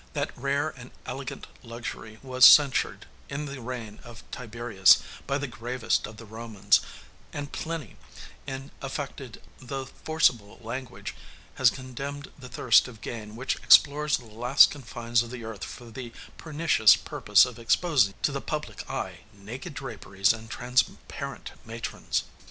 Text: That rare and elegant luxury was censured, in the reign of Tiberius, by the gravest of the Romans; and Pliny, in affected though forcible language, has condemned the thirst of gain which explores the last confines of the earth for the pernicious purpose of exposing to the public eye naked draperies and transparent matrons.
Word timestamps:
That 0.13 0.35
rare 0.35 0.69
and 0.69 0.89
elegant 1.05 1.45
luxury 1.61 2.17
was 2.23 2.43
censured, 2.43 3.05
in 3.29 3.45
the 3.45 3.61
reign 3.61 3.99
of 4.03 4.23
Tiberius, 4.31 4.97
by 5.27 5.37
the 5.37 5.45
gravest 5.45 6.07
of 6.07 6.17
the 6.17 6.25
Romans; 6.25 6.79
and 7.31 7.51
Pliny, 7.51 7.97
in 8.47 8.71
affected 8.81 9.43
though 9.59 9.85
forcible 9.85 10.57
language, 10.63 11.13
has 11.53 11.69
condemned 11.69 12.31
the 12.39 12.49
thirst 12.49 12.87
of 12.87 13.01
gain 13.01 13.35
which 13.35 13.57
explores 13.57 14.17
the 14.17 14.25
last 14.25 14.71
confines 14.71 15.21
of 15.21 15.29
the 15.29 15.43
earth 15.43 15.63
for 15.63 15.91
the 15.91 16.11
pernicious 16.35 16.95
purpose 16.95 17.45
of 17.45 17.59
exposing 17.59 18.15
to 18.23 18.31
the 18.31 18.41
public 18.41 18.89
eye 18.89 19.19
naked 19.31 19.75
draperies 19.75 20.33
and 20.33 20.49
transparent 20.49 21.51
matrons. 21.63 22.23